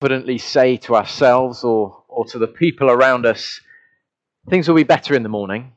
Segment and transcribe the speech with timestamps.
[0.00, 3.60] confidently say to ourselves or, or to the people around us,
[4.48, 5.72] things will be better in the morning.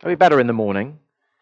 [0.00, 0.98] They'll be better in the morning.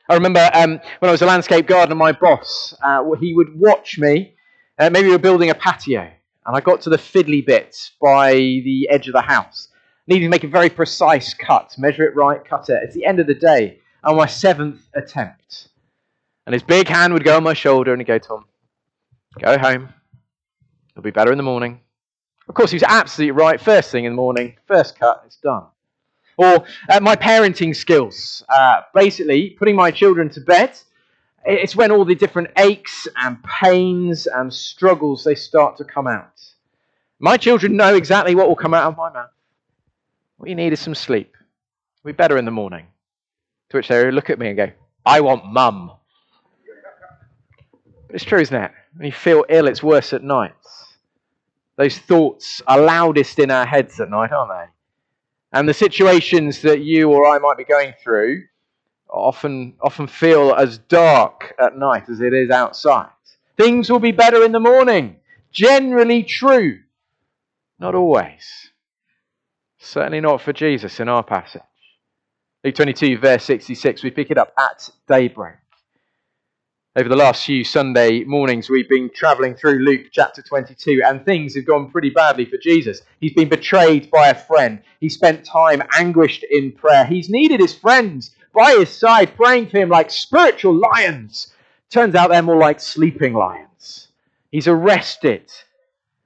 [0.07, 3.99] I remember um, when I was a landscape gardener, my boss, uh, he would watch
[3.99, 4.35] me.
[4.79, 6.11] Uh, maybe we were building a patio,
[6.45, 9.69] and I got to the fiddly bit by the edge of the house.
[10.07, 12.81] Needing to make a very precise cut, measure it right, cut it.
[12.83, 15.69] It's the end of the day, on my seventh attempt.
[16.45, 18.45] And his big hand would go on my shoulder, and he'd go, Tom,
[19.41, 19.95] go home.
[20.91, 21.81] It'll be better in the morning.
[22.49, 23.61] Of course, he was absolutely right.
[23.61, 25.65] First thing in the morning, first cut, it's done.
[26.37, 28.43] Or uh, my parenting skills.
[28.49, 30.77] Uh, basically, putting my children to bed.
[31.45, 36.41] It's when all the different aches and pains and struggles they start to come out.
[37.19, 39.31] My children know exactly what will come out of my mouth.
[40.37, 41.35] What you need is some sleep.
[41.99, 42.87] It'll be better in the morning.
[43.71, 44.71] To which they look at me and go,
[45.07, 45.93] I want mum.
[48.09, 48.73] It's true, isn't it?
[48.97, 50.53] When you feel ill, it's worse at night.
[51.77, 54.73] Those thoughts are loudest in our heads at night, aren't they?
[55.59, 58.43] And the situations that you or I might be going through
[59.09, 63.11] often, often feel as dark at night as it is outside.
[63.57, 65.17] Things will be better in the morning.
[65.53, 66.81] Generally true.
[67.79, 68.71] Not always.
[69.79, 71.63] Certainly not for Jesus in our passage.
[72.63, 75.57] Luke 22, verse 66, we pick it up at daybreak.
[76.97, 81.55] Over the last few Sunday mornings, we've been traveling through Luke chapter 22, and things
[81.55, 83.03] have gone pretty badly for Jesus.
[83.21, 84.83] He's been betrayed by a friend.
[84.99, 87.05] He spent time anguished in prayer.
[87.05, 91.53] He's needed his friends by his side, praying for him like spiritual lions.
[91.91, 94.09] Turns out they're more like sleeping lions.
[94.51, 95.49] He's arrested.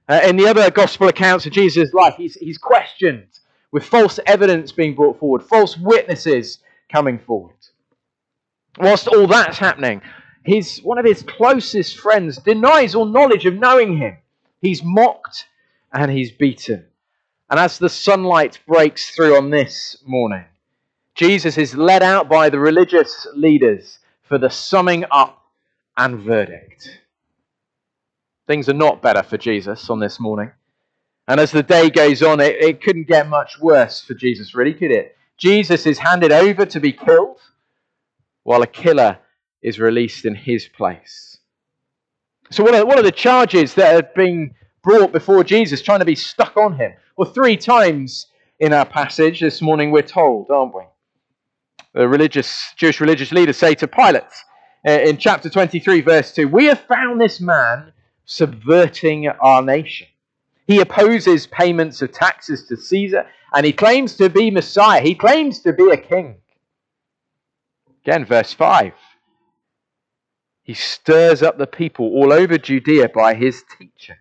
[0.09, 3.27] Uh, in the other gospel accounts of Jesus' life, he's, he's questioned
[3.71, 6.57] with false evidence being brought forward, false witnesses
[6.91, 7.53] coming forward.
[8.79, 10.01] Whilst all that's happening,
[10.45, 14.17] his, one of his closest friends denies all knowledge of knowing him.
[14.61, 15.47] He's mocked
[15.91, 16.85] and he's beaten.
[17.49, 20.45] And as the sunlight breaks through on this morning,
[21.15, 25.41] Jesus is led out by the religious leaders for the summing up
[25.97, 26.89] and verdict.
[28.47, 30.51] Things are not better for Jesus on this morning.
[31.27, 34.73] And as the day goes on, it, it couldn't get much worse for Jesus, really,
[34.73, 35.17] could it?
[35.37, 37.39] Jesus is handed over to be killed,
[38.43, 39.17] while a killer
[39.61, 41.37] is released in his place.
[42.51, 46.05] So, what are, what are the charges that are being brought before Jesus, trying to
[46.05, 46.93] be stuck on him?
[47.17, 48.27] Well, three times
[48.59, 50.83] in our passage this morning, we're told, aren't we?
[51.93, 54.23] The religious, Jewish religious leaders say to Pilate
[54.85, 57.91] uh, in chapter 23, verse 2 We have found this man
[58.25, 60.07] subverting our nation.
[60.67, 65.01] He opposes payments of taxes to Caesar, and he claims to be Messiah.
[65.01, 66.35] He claims to be a king.
[68.03, 68.93] Again, verse 5
[70.65, 74.15] he stirs up the people all over Judea by his teaching.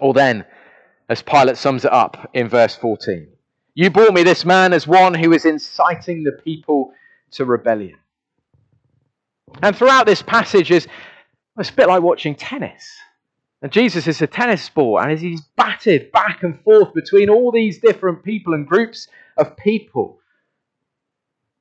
[0.00, 0.44] Or then,
[1.08, 3.28] as Pilate sums it up in verse 14,
[3.74, 6.92] you brought me this man as one who is inciting the people
[7.30, 7.96] to rebellion.
[9.62, 10.88] And throughout this passage is
[11.56, 12.84] it's a bit like watching tennis.
[13.62, 17.52] And Jesus is a tennis ball, and as he's batted back and forth between all
[17.52, 19.06] these different people and groups
[19.36, 20.18] of people,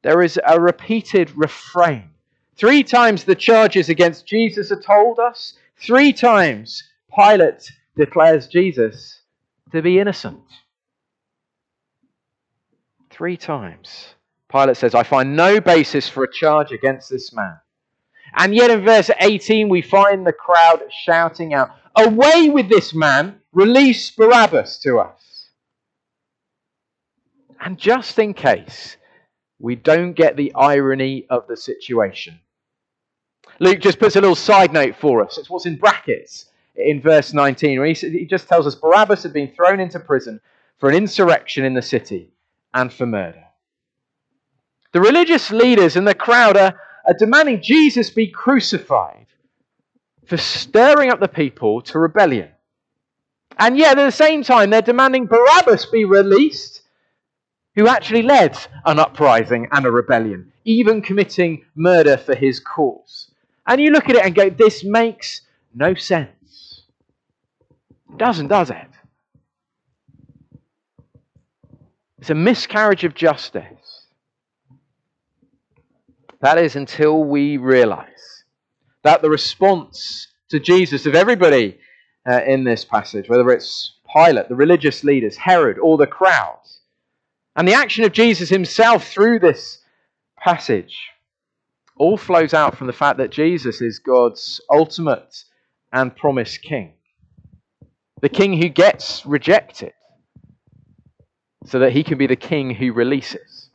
[0.02, 2.10] there is a repeated refrain
[2.60, 5.54] Three times the charges against Jesus are told us.
[5.78, 6.84] Three times
[7.16, 9.22] Pilate declares Jesus
[9.72, 10.42] to be innocent.
[13.10, 14.16] Three times.
[14.52, 17.58] Pilate says, I find no basis for a charge against this man.
[18.36, 23.40] And yet in verse 18, we find the crowd shouting out, Away with this man!
[23.54, 25.48] Release Barabbas to us.
[27.62, 28.98] And just in case
[29.60, 32.40] we don't get the irony of the situation,
[33.60, 35.38] Luke just puts a little side note for us.
[35.38, 39.52] It's what's in brackets in verse 19, where he, just tells us Barabbas had been
[39.52, 40.40] thrown into prison
[40.78, 42.32] for an insurrection in the city
[42.74, 43.44] and for murder.
[44.94, 49.28] The religious leaders and the crowd are, are demanding Jesus be crucified
[50.26, 52.50] for stirring up the people to rebellion.
[53.58, 56.84] And yet, at the same time, they're demanding Barabbas be released,
[57.76, 63.29] who actually led an uprising and a rebellion, even committing murder for his cause.
[63.70, 65.42] And you look at it and go, this makes
[65.76, 66.82] no sense.
[68.10, 68.88] It doesn't, does it?
[72.18, 74.06] It's a miscarriage of justice.
[76.42, 78.44] That is until we realize
[79.04, 81.78] that the response to Jesus of everybody
[82.28, 86.80] uh, in this passage, whether it's Pilate, the religious leaders, Herod, or the crowds,
[87.56, 89.84] and the action of Jesus himself through this
[90.40, 90.98] passage
[92.00, 95.44] all flows out from the fact that Jesus is God's ultimate
[95.94, 96.94] and promised king.
[98.22, 99.94] the king who gets rejected,
[101.66, 103.70] so that he can be the king who releases.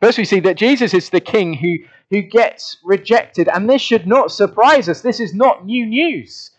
[0.00, 1.76] First, we see that Jesus is the king who,
[2.10, 5.02] who gets rejected, and this should not surprise us.
[5.02, 6.52] This is not new news.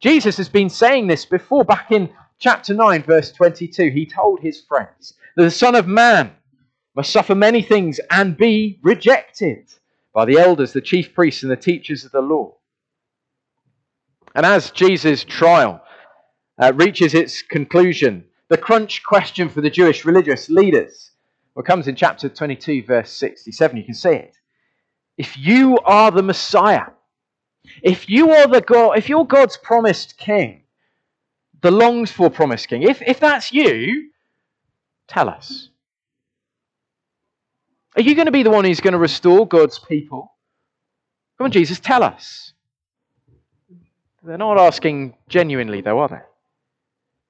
[0.00, 1.64] Jesus has been saying this before.
[1.64, 6.32] Back in chapter 9, verse 22, he told his friends the Son of Man
[6.94, 9.72] must suffer many things and be rejected
[10.14, 12.54] by the elders, the chief priests, and the teachers of the law.
[14.34, 15.82] And as Jesus' trial
[16.58, 21.12] uh, reaches its conclusion, the crunch question for the Jewish religious leaders
[21.54, 23.76] well, comes in chapter 22, verse 67.
[23.76, 24.36] You can see it.
[25.18, 26.86] If you are the Messiah,
[27.82, 30.62] if you are the God, if you're God's promised king,
[31.60, 34.10] the longed for promised king, if, if that's you,
[35.06, 35.68] tell us.
[37.96, 40.32] Are you going to be the one who's going to restore God's people?
[41.38, 42.52] Come on, Jesus, tell us.
[44.22, 46.20] They're not asking genuinely, though, are they?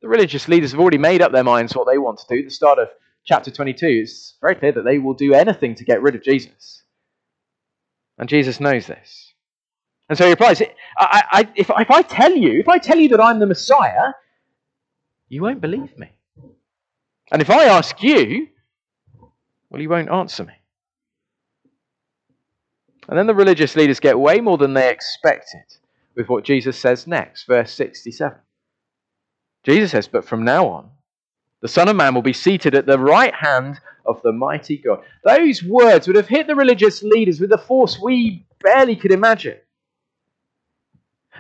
[0.03, 2.41] The religious leaders have already made up their minds what they want to do.
[2.41, 2.89] At the start of
[3.25, 6.83] chapter 22, it's very clear that they will do anything to get rid of Jesus.
[8.19, 9.33] And Jesus knows this.
[10.09, 10.61] And so he replies,
[10.99, 14.13] I, I, if, if I tell you, if I tell you that I'm the Messiah,
[15.29, 16.11] you won't believe me.
[17.31, 18.49] And if I ask you,
[19.73, 20.53] well, you won't answer me.
[23.09, 25.65] And then the religious leaders get way more than they expected
[26.15, 28.37] with what Jesus says next, verse 67.
[29.65, 30.91] Jesus says, But from now on,
[31.63, 35.03] the Son of Man will be seated at the right hand of the mighty God.
[35.25, 39.57] Those words would have hit the religious leaders with a force we barely could imagine.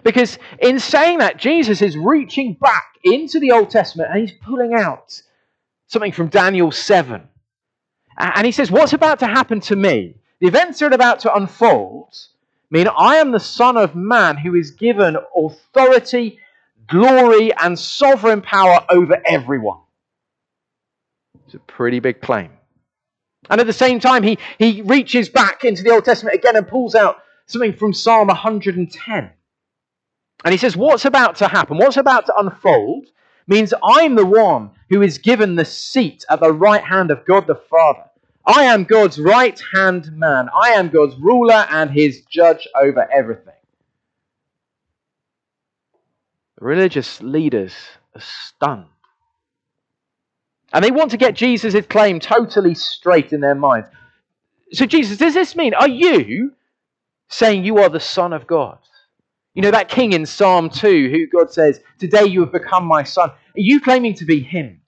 [0.04, 4.72] Because in saying that, Jesus is reaching back into the Old Testament and he's pulling
[4.74, 5.20] out
[5.86, 7.28] something from Daniel 7.
[8.16, 10.14] And he says, What's about to happen to me?
[10.40, 12.14] The events that are about to unfold
[12.70, 16.38] mean I am the Son of Man who is given authority,
[16.88, 19.78] glory, and sovereign power over everyone.
[21.46, 22.50] It's a pretty big claim.
[23.50, 26.66] And at the same time, he, he reaches back into the Old Testament again and
[26.66, 29.30] pulls out something from Psalm 110.
[30.44, 31.76] And he says, What's about to happen?
[31.76, 33.06] What's about to unfold
[33.46, 37.46] means I'm the one who is given the seat at the right hand of God
[37.46, 38.04] the Father.
[38.44, 40.48] I am God's right hand man.
[40.54, 43.54] I am God's ruler and his judge over everything.
[46.58, 47.74] The religious leaders
[48.14, 48.86] are stunned.
[50.72, 53.88] And they want to get Jesus' claim totally straight in their minds.
[54.72, 56.52] So, Jesus, does this mean, are you
[57.28, 58.78] saying you are the Son of God?
[59.54, 63.02] You know, that king in Psalm 2 who God says, Today you have become my
[63.02, 63.30] son.
[63.30, 64.80] Are you claiming to be him?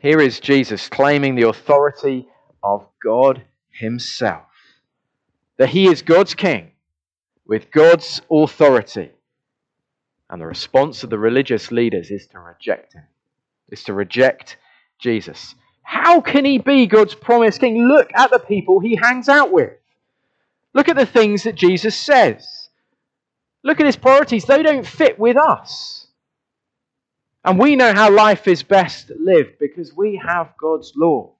[0.00, 2.26] Here is Jesus claiming the authority
[2.64, 4.46] of God himself.
[5.58, 6.72] That he is God's king
[7.46, 9.12] with God's authority.
[10.28, 13.04] And the response of the religious leaders is to reject him,
[13.68, 14.56] is to reject
[14.98, 15.54] Jesus.
[15.82, 17.86] How can he be God's promised king?
[17.86, 19.72] Look at the people he hangs out with.
[20.74, 22.70] Look at the things that Jesus says.
[23.62, 24.44] Look at his priorities.
[24.44, 26.06] They don't fit with us.
[27.44, 31.32] And we know how life is best lived because we have God's law.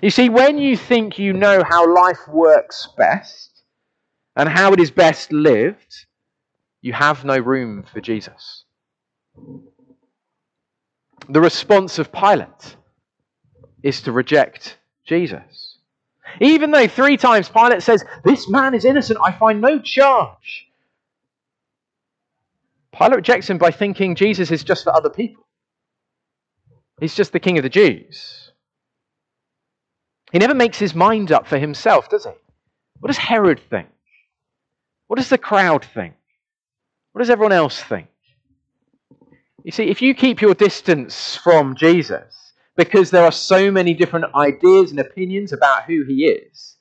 [0.00, 3.62] You see, when you think you know how life works best
[4.36, 6.06] and how it is best lived,
[6.80, 8.64] you have no room for Jesus.
[11.28, 12.76] The response of Pilate
[13.82, 15.61] is to reject Jesus.
[16.40, 20.68] Even though three times Pilate says, This man is innocent, I find no charge.
[22.96, 25.44] Pilate rejects him by thinking Jesus is just for other people.
[27.00, 28.52] He's just the king of the Jews.
[30.30, 32.30] He never makes his mind up for himself, does he?
[33.00, 33.88] What does Herod think?
[35.08, 36.14] What does the crowd think?
[37.12, 38.08] What does everyone else think?
[39.64, 42.41] You see, if you keep your distance from Jesus,
[42.76, 46.76] because there are so many different ideas and opinions about who he is,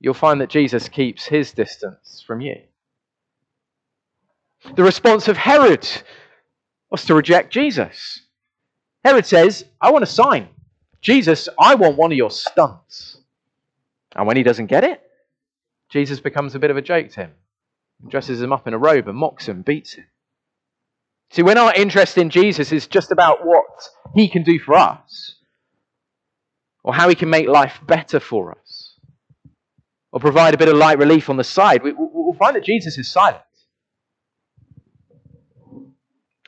[0.00, 2.56] you'll find that Jesus keeps his distance from you.
[4.76, 5.86] The response of Herod
[6.90, 8.20] was to reject Jesus.
[9.04, 10.48] Herod says, I want a sign.
[11.02, 13.18] Jesus, I want one of your stunts.
[14.16, 15.02] And when he doesn't get it,
[15.90, 17.32] Jesus becomes a bit of a joke to him.
[18.08, 20.06] Dresses him up in a robe and mocks him, beats him.
[21.34, 25.34] See, when our interest in Jesus is just about what he can do for us,
[26.84, 29.00] or how he can make life better for us,
[30.12, 32.98] or provide a bit of light relief on the side, we, will find that Jesus
[32.98, 33.42] is silent.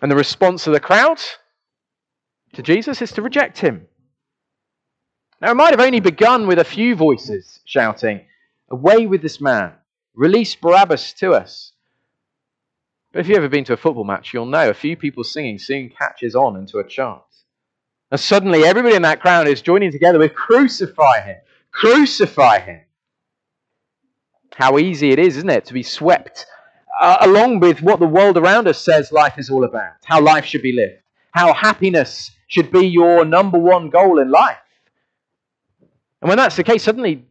[0.00, 1.18] And the response of the crowd
[2.52, 3.88] to Jesus is to reject him.
[5.40, 8.24] Now, it might have only begun with a few voices shouting,
[8.70, 9.72] Away with this man!
[10.14, 11.72] Release Barabbas to us.
[13.16, 15.58] But if you've ever been to a football match, you'll know a few people singing
[15.58, 17.22] soon catches on into a chant.
[18.10, 21.36] And suddenly everybody in that crowd is joining together with crucify him,
[21.72, 22.82] crucify him.
[24.54, 26.44] How easy it is, isn't it, to be swept
[27.00, 30.44] uh, along with what the world around us says life is all about, how life
[30.44, 34.58] should be lived, how happiness should be your number one goal in life.
[36.20, 37.24] And when that's the case, suddenly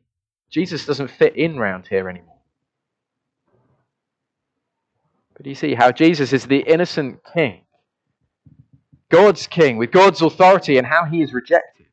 [0.49, 2.34] Jesus doesn't fit in round here anymore.
[5.35, 7.61] But you see how Jesus is the innocent king,
[9.09, 11.87] God's king, with God's authority, and how he is rejected.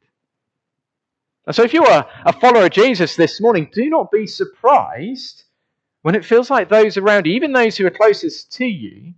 [1.47, 5.45] And so, if you are a follower of Jesus this morning, do not be surprised
[6.03, 9.15] when it feels like those around you, even those who are closest to you,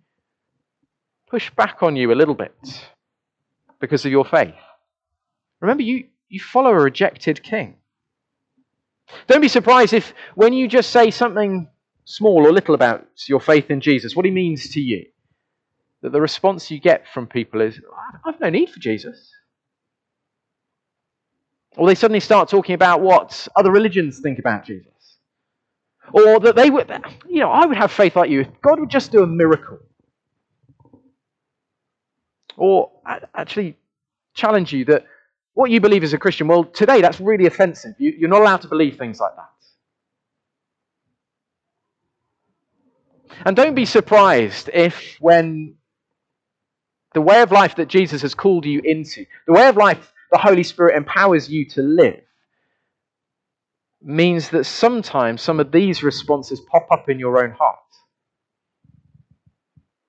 [1.28, 2.54] push back on you a little bit
[3.78, 4.54] because of your faith.
[5.60, 7.76] Remember, you, you follow a rejected king.
[9.26, 11.68] Don't be surprised if, when you just say something
[12.04, 15.06] small or little about your faith in Jesus, what he means to you,
[16.02, 17.80] that the response you get from people is,
[18.24, 19.32] I've no need for Jesus.
[21.76, 24.88] Or they suddenly start talking about what other religions think about Jesus.
[26.12, 26.90] Or that they would,
[27.26, 29.78] you know, I would have faith like you if God would just do a miracle.
[32.56, 32.92] Or
[33.34, 33.76] actually
[34.34, 35.06] challenge you that
[35.54, 37.94] what you believe as a Christian, well, today that's really offensive.
[37.98, 39.48] You, are not allowed to believe things like that.
[43.44, 45.76] And don't be surprised if, when
[47.14, 50.38] the way of life that Jesus has called you into, the way of life the
[50.38, 52.20] Holy Spirit empowers you to live,
[54.02, 57.78] means that sometimes some of these responses pop up in your own heart.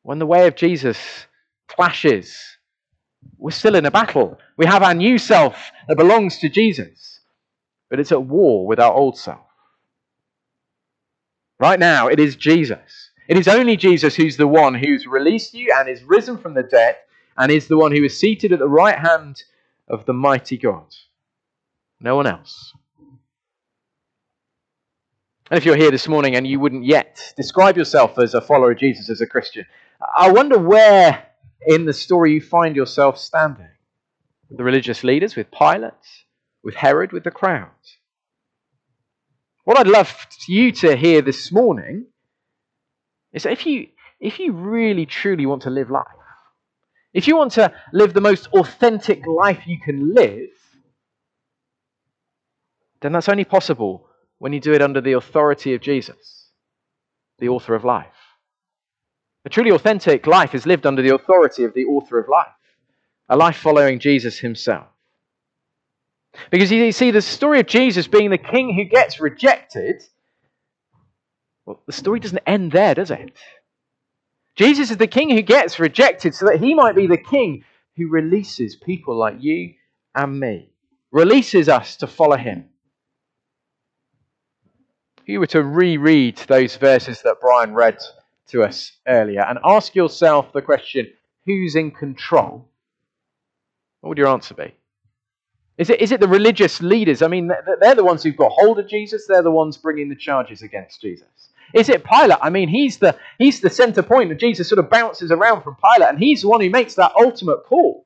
[0.01, 0.97] When the way of Jesus
[1.67, 2.57] clashes,
[3.37, 4.37] we're still in a battle.
[4.57, 7.21] We have our new self that belongs to Jesus,
[7.89, 9.45] but it's at war with our old self.
[11.59, 13.04] Right now, it is Jesus.
[13.27, 16.63] It is only Jesus who's the one who's released you and is risen from the
[16.63, 16.97] dead
[17.37, 19.43] and is the one who is seated at the right hand
[19.87, 20.93] of the mighty God.
[21.99, 22.73] No one else.
[25.49, 28.71] And if you're here this morning and you wouldn't yet describe yourself as a follower
[28.71, 29.65] of Jesus, as a Christian,
[30.17, 31.27] I wonder where
[31.65, 33.69] in the story you find yourself standing.
[34.49, 35.93] With the religious leaders, with Pilate,
[36.63, 37.69] with Herod, with the crowd.
[39.63, 42.05] What I'd love you to hear this morning
[43.35, 43.87] is if you,
[44.19, 46.07] if you really truly want to live life,
[47.13, 50.49] if you want to live the most authentic life you can live,
[53.01, 54.07] then that's only possible
[54.39, 56.49] when you do it under the authority of Jesus,
[57.39, 58.07] the author of life.
[59.43, 62.47] A truly authentic life is lived under the authority of the author of life,
[63.29, 64.87] a life following Jesus himself.
[66.51, 70.03] Because you see, the story of Jesus being the king who gets rejected
[71.65, 73.31] well, the story doesn't end there, does it?
[74.55, 77.63] Jesus is the king who gets rejected so that he might be the king
[77.97, 79.73] who releases people like you
[80.13, 80.69] and me,
[81.11, 82.65] releases us to follow him.
[85.21, 87.97] If you were to reread those verses that Brian read
[88.49, 91.07] to us earlier and ask yourself the question
[91.45, 92.69] who's in control?
[94.01, 94.73] What would your answer be?
[95.77, 97.21] Is it, is it the religious leaders?
[97.21, 100.15] I mean, they're the ones who've got hold of Jesus, they're the ones bringing the
[100.15, 101.49] charges against Jesus.
[101.75, 102.37] Is it Pilate?
[102.41, 105.75] I mean, he's the, he's the center point that Jesus sort of bounces around from
[105.75, 108.05] Pilate, and he's the one who makes that ultimate call.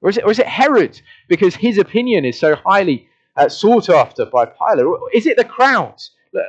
[0.00, 3.90] Or is it, or is it Herod, because his opinion is so highly uh, sought
[3.90, 4.86] after by Pilate?
[4.86, 6.00] Or is it the crowd?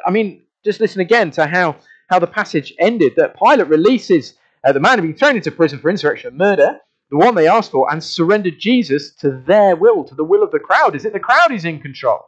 [0.06, 1.78] I mean, just listen again to how,
[2.10, 5.52] how the passage ended that Pilate releases uh, the man who had been thrown into
[5.52, 6.80] prison for insurrection and murder,
[7.10, 10.52] the one they asked for, and surrendered Jesus to their will, to the will of
[10.52, 10.96] the crowd.
[10.96, 12.26] Is it the crowd who's in control?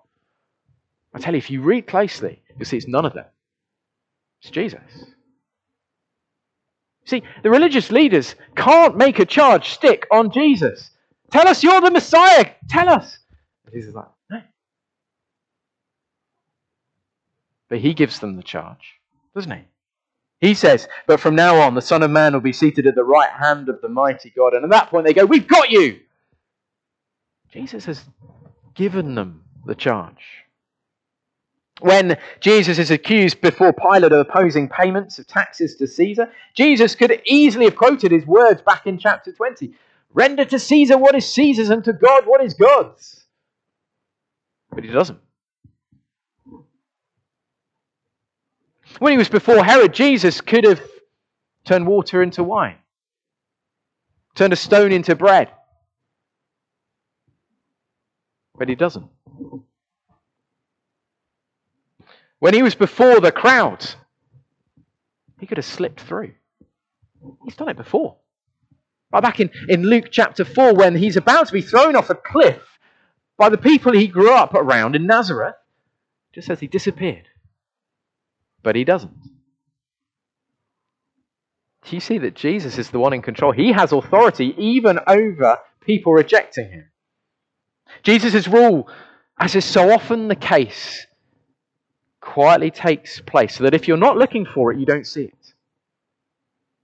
[1.14, 3.26] I tell you, if you read closely, you'll see it's none of them.
[4.42, 4.82] It's Jesus.
[7.06, 10.92] See, the religious leaders can't make a charge stick on Jesus.
[11.32, 12.52] Tell us you're the Messiah.
[12.70, 13.18] Tell us.
[13.74, 14.42] Jesus is like, no.
[17.68, 18.96] But he gives them the charge,
[19.36, 19.64] doesn't he?
[20.42, 23.04] He says, But from now on, the Son of Man will be seated at the
[23.04, 24.54] right hand of the mighty God.
[24.54, 26.00] And at that point, they go, We've got you.
[27.52, 28.06] Jesus has
[28.76, 30.46] given them the charge.
[31.80, 37.22] When Jesus is accused before Pilate of opposing payments of taxes to Caesar, Jesus could
[37.26, 39.74] easily have quoted his words back in chapter 20
[40.14, 43.26] Render to Caesar what is Caesar's, and to God what is God's.
[44.72, 45.20] But he doesn't.
[48.98, 50.82] When he was before Herod, Jesus could have
[51.64, 52.78] turned water into wine,
[54.34, 55.50] turned a stone into bread.
[58.58, 59.06] But he doesn't.
[62.40, 63.86] When he was before the crowd,
[65.40, 66.34] he could have slipped through.
[67.44, 68.18] He's done it before.
[69.12, 72.16] Right back in, in Luke chapter 4, when he's about to be thrown off a
[72.16, 72.62] cliff
[73.38, 75.56] by the people he grew up around in Nazareth,
[76.34, 77.28] just says he disappeared.
[78.62, 79.14] But he doesn't.
[81.86, 83.52] Do you see that Jesus is the one in control?
[83.52, 86.92] He has authority even over people rejecting him.
[88.04, 88.88] Jesus' rule,
[89.40, 91.08] as is so often the case,
[92.30, 95.54] quietly takes place so that if you're not looking for it, you don't see it.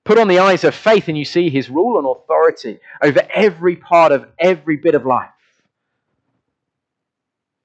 [0.03, 3.75] Put on the eyes of faith and you see his rule and authority over every
[3.75, 5.29] part of every bit of life.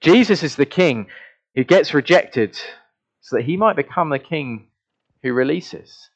[0.03, 1.07] Jesus is the king
[1.55, 2.55] who gets rejected
[3.23, 4.69] so that he might become the king
[5.23, 6.11] who releases.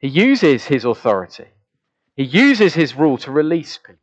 [0.00, 1.46] He uses his authority,
[2.16, 4.00] he uses his rule to release people.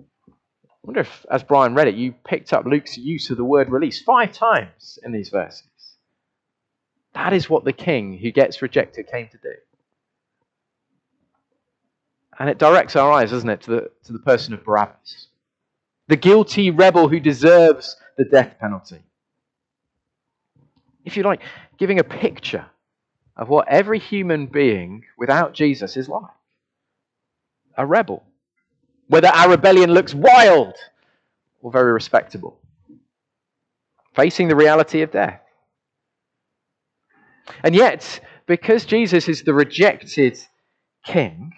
[0.00, 3.70] I wonder if, as Brian read it, you picked up Luke's use of the word
[3.70, 5.73] release five times in these verses.
[7.14, 9.52] That is what the king who gets rejected came to do.
[12.38, 15.28] And it directs our eyes, doesn't it, to the, to the person of Barabbas,
[16.08, 19.04] the guilty rebel who deserves the death penalty.
[21.04, 21.42] If you like,
[21.78, 22.66] giving a picture
[23.36, 26.30] of what every human being without Jesus is like
[27.76, 28.24] a rebel
[29.08, 30.74] whether our rebellion looks wild
[31.60, 32.58] or very respectable,
[34.14, 35.40] facing the reality of death.
[37.62, 40.38] And yet, because Jesus is the rejected
[41.04, 41.52] king,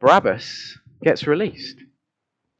[0.00, 1.78] Barabbas gets released.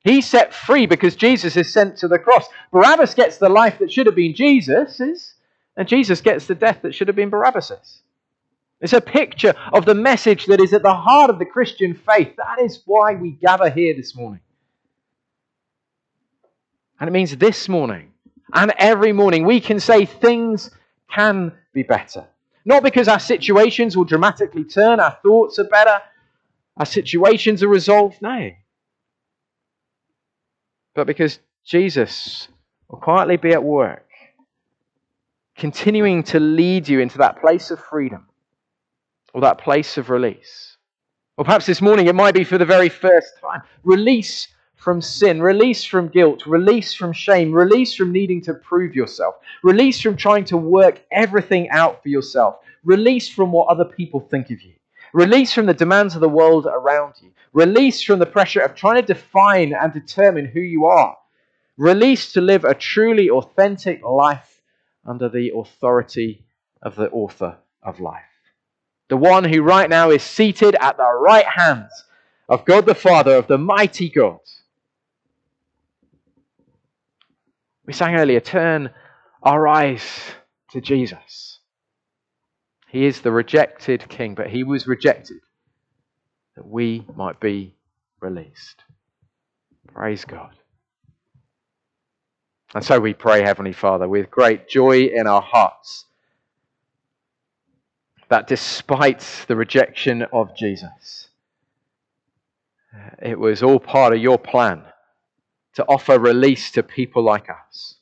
[0.05, 2.47] He's set free because Jesus is sent to the cross.
[2.73, 5.35] Barabbas gets the life that should have been Jesus's,
[5.77, 8.03] and Jesus gets the death that should have been Barabbas's.
[8.81, 12.35] It's a picture of the message that is at the heart of the Christian faith.
[12.37, 14.41] That is why we gather here this morning.
[16.99, 18.13] And it means this morning
[18.53, 20.71] and every morning we can say things
[21.15, 22.27] can be better.
[22.65, 25.99] Not because our situations will dramatically turn, our thoughts are better,
[26.77, 28.51] our situations are resolved, no.
[30.95, 32.49] But because Jesus
[32.89, 34.07] will quietly be at work,
[35.57, 38.29] continuing to lead you into that place of freedom
[39.35, 40.77] or that place of release.
[41.37, 43.63] Or perhaps this morning it might be for the very first time.
[43.83, 44.49] Release
[44.83, 50.01] from sin, release from guilt, release from shame, release from needing to prove yourself, release
[50.01, 54.61] from trying to work everything out for yourself, release from what other people think of
[54.61, 54.75] you,
[55.13, 59.01] release from the demands of the world around you, release from the pressure of trying
[59.01, 61.17] to define and determine who you are,
[61.77, 64.61] release to live a truly authentic life
[65.07, 66.45] under the authority
[66.83, 68.23] of the author of life
[69.13, 71.87] the one who right now is seated at the right hand
[72.49, 74.39] of God the Father, of the mighty God.
[77.87, 78.91] We sang earlier, turn
[79.43, 80.03] our eyes
[80.71, 81.59] to Jesus.
[82.89, 85.39] He is the rejected king, but he was rejected
[86.57, 87.75] that we might be
[88.21, 88.83] released.
[89.93, 90.55] Praise God.
[92.75, 96.07] And so we pray, Heavenly Father, with great joy in our hearts
[98.29, 101.29] that despite the rejection of Jesus,
[103.21, 104.85] it was all part of your plan
[105.75, 107.97] to offer release to people like us.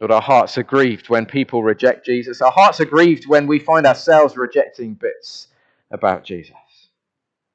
[0.00, 2.42] Lord, our hearts are grieved when people reject Jesus.
[2.42, 5.48] Our hearts are grieved when we find ourselves rejecting bits
[5.90, 6.56] about Jesus.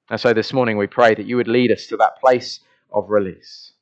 [0.10, 3.10] And so this morning we pray that you would lead us to that place of
[3.10, 3.74] release,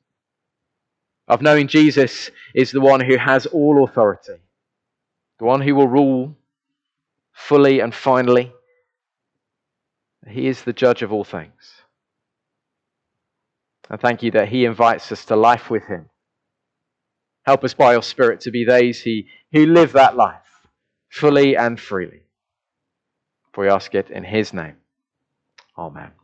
[1.28, 4.40] of knowing Jesus is the one who has all authority
[5.38, 6.36] the one who will rule
[7.32, 8.52] fully and finally.
[10.26, 11.77] He is the judge of all things.
[13.90, 16.08] And thank you that He invites us to life with Him.
[17.44, 19.20] Help us by your Spirit to be those who,
[19.52, 20.42] who live that life
[21.08, 22.22] fully and freely.
[23.52, 24.76] For we ask it in His name.
[25.76, 26.17] Amen.